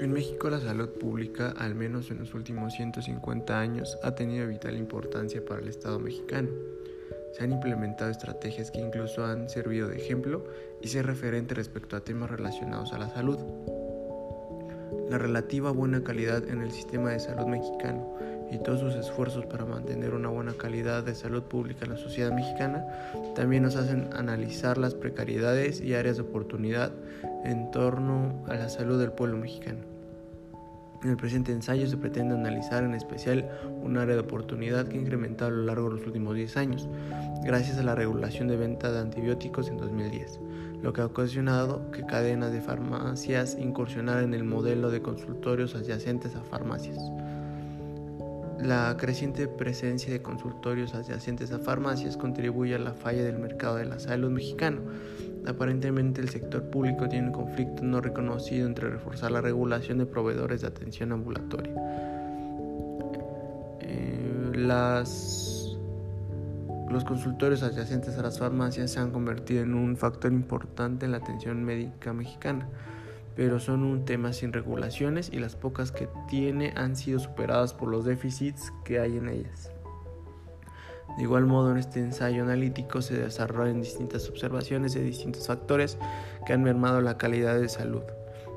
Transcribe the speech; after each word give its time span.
En 0.00 0.14
México 0.14 0.48
la 0.48 0.58
salud 0.58 0.88
pública, 0.88 1.52
al 1.58 1.74
menos 1.74 2.10
en 2.10 2.20
los 2.20 2.32
últimos 2.32 2.72
150 2.72 3.60
años, 3.60 3.98
ha 4.02 4.14
tenido 4.14 4.48
vital 4.48 4.78
importancia 4.78 5.44
para 5.44 5.60
el 5.60 5.68
Estado 5.68 5.98
mexicano. 5.98 6.48
Se 7.34 7.44
han 7.44 7.52
implementado 7.52 8.10
estrategias 8.10 8.70
que 8.70 8.80
incluso 8.80 9.26
han 9.26 9.50
servido 9.50 9.88
de 9.88 9.98
ejemplo 9.98 10.42
y 10.80 10.88
ser 10.88 11.04
referente 11.04 11.54
respecto 11.54 11.96
a 11.96 12.00
temas 12.00 12.30
relacionados 12.30 12.94
a 12.94 12.98
la 12.98 13.10
salud. 13.10 13.36
La 15.10 15.18
relativa 15.18 15.70
buena 15.70 16.02
calidad 16.02 16.48
en 16.48 16.62
el 16.62 16.70
sistema 16.70 17.10
de 17.10 17.20
salud 17.20 17.44
mexicano 17.44 18.16
y 18.50 18.56
todos 18.56 18.80
sus 18.80 18.94
esfuerzos 18.94 19.44
para 19.44 19.66
mantener 19.66 20.14
una 20.14 20.30
buena 20.30 20.54
calidad 20.54 21.04
de 21.04 21.14
salud 21.14 21.42
pública 21.42 21.84
en 21.84 21.90
la 21.90 21.98
sociedad 21.98 22.32
mexicana 22.32 22.86
también 23.34 23.64
nos 23.64 23.76
hacen 23.76 24.08
analizar 24.14 24.78
las 24.78 24.94
precariedades 24.94 25.82
y 25.82 25.92
áreas 25.92 26.16
de 26.16 26.22
oportunidad 26.22 26.90
en 27.44 27.70
torno 27.70 28.44
a 28.48 28.54
la 28.54 28.70
salud 28.70 28.98
del 28.98 29.12
pueblo 29.12 29.36
mexicano. 29.36 29.90
En 31.02 31.08
el 31.08 31.16
presente 31.16 31.50
ensayo 31.52 31.86
se 31.86 31.96
pretende 31.96 32.34
analizar 32.34 32.84
en 32.84 32.92
especial 32.94 33.48
un 33.82 33.96
área 33.96 34.14
de 34.14 34.20
oportunidad 34.20 34.86
que 34.86 34.98
ha 34.98 35.00
incrementado 35.00 35.50
a 35.50 35.54
lo 35.54 35.62
largo 35.64 35.88
de 35.88 35.96
los 35.96 36.06
últimos 36.06 36.34
10 36.34 36.56
años, 36.58 36.88
gracias 37.42 37.78
a 37.78 37.82
la 37.82 37.94
regulación 37.94 38.48
de 38.48 38.58
venta 38.58 38.92
de 38.92 38.98
antibióticos 38.98 39.68
en 39.68 39.78
2010, 39.78 40.40
lo 40.82 40.92
que 40.92 41.00
ha 41.00 41.06
ocasionado 41.06 41.90
que 41.90 42.04
cadenas 42.04 42.52
de 42.52 42.60
farmacias 42.60 43.56
incursionaran 43.58 44.24
en 44.24 44.34
el 44.34 44.44
modelo 44.44 44.90
de 44.90 45.00
consultorios 45.00 45.74
adyacentes 45.74 46.36
a 46.36 46.42
farmacias. 46.42 46.98
La 48.62 48.94
creciente 48.98 49.48
presencia 49.48 50.12
de 50.12 50.20
consultorios 50.20 50.94
adyacentes 50.94 51.50
a 51.50 51.60
farmacias 51.60 52.18
contribuye 52.18 52.74
a 52.74 52.78
la 52.78 52.92
falla 52.92 53.24
del 53.24 53.38
mercado 53.38 53.76
de 53.76 53.86
la 53.86 53.98
salud 53.98 54.30
mexicano. 54.30 54.82
Aparentemente 55.46 56.20
el 56.20 56.28
sector 56.28 56.64
público 56.64 57.08
tiene 57.08 57.28
un 57.28 57.32
conflicto 57.32 57.82
no 57.82 58.00
reconocido 58.00 58.66
entre 58.66 58.90
reforzar 58.90 59.30
la 59.30 59.40
regulación 59.40 59.98
de 59.98 60.06
proveedores 60.06 60.60
de 60.60 60.68
atención 60.68 61.12
ambulatoria. 61.12 61.72
Eh, 63.80 64.52
las, 64.54 65.76
los 66.90 67.04
consultorios 67.04 67.62
adyacentes 67.62 68.18
a 68.18 68.22
las 68.22 68.38
farmacias 68.38 68.90
se 68.90 69.00
han 69.00 69.10
convertido 69.10 69.62
en 69.62 69.74
un 69.74 69.96
factor 69.96 70.32
importante 70.32 71.06
en 71.06 71.12
la 71.12 71.18
atención 71.18 71.64
médica 71.64 72.12
mexicana 72.12 72.68
pero 73.40 73.58
son 73.58 73.84
un 73.84 74.04
tema 74.04 74.34
sin 74.34 74.52
regulaciones 74.52 75.30
y 75.32 75.38
las 75.38 75.56
pocas 75.56 75.92
que 75.92 76.08
tiene 76.28 76.74
han 76.76 76.94
sido 76.96 77.18
superadas 77.18 77.72
por 77.72 77.88
los 77.88 78.04
déficits 78.04 78.72
que 78.84 78.98
hay 78.98 79.16
en 79.16 79.28
ellas. 79.28 79.70
De 81.16 81.24
igual 81.24 81.46
modo, 81.46 81.70
en 81.72 81.78
este 81.78 82.00
ensayo 82.00 82.42
analítico 82.42 83.02
se 83.02 83.14
desarrollan 83.14 83.80
distintas 83.80 84.28
observaciones 84.28 84.94
de 84.94 85.02
distintos 85.02 85.46
factores 85.46 85.98
que 86.46 86.52
han 86.52 86.62
mermado 86.62 87.00
la 87.00 87.18
calidad 87.18 87.58
de 87.58 87.68
salud 87.68 88.02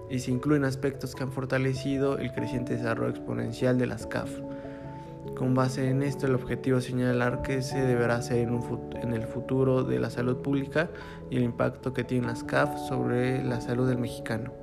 y 0.09 0.19
se 0.19 0.31
incluyen 0.31 0.63
aspectos 0.63 1.15
que 1.15 1.23
han 1.23 1.31
fortalecido 1.31 2.17
el 2.17 2.31
creciente 2.31 2.75
desarrollo 2.75 3.09
exponencial 3.09 3.77
de 3.77 3.87
las 3.87 4.05
CAF. 4.05 4.29
Con 5.35 5.55
base 5.55 5.89
en 5.89 6.03
esto, 6.03 6.27
el 6.27 6.35
objetivo 6.35 6.77
es 6.77 6.83
señalar 6.85 7.41
que 7.41 7.61
se 7.61 7.81
deberá 7.81 8.17
hacer 8.17 8.47
en, 8.47 8.59
en, 9.01 9.13
el 9.13 9.25
futuro 9.25 9.83
de 9.83 9.99
la 9.99 10.11
salud 10.11 10.37
pública 10.37 10.89
y 11.31 11.37
el 11.37 11.43
impacto 11.43 11.93
que 11.93 12.03
tienen 12.03 12.27
las 12.27 12.43
CAF 12.43 12.77
sobre 12.87 13.43
la 13.43 13.59
salud 13.59 13.89
del 13.89 13.97
mexicano. 13.97 14.53